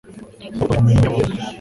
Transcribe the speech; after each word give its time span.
mubagobotore 0.03 0.79
mu 0.81 0.87
minwe 0.87 1.03
y’abagome 1.03 1.39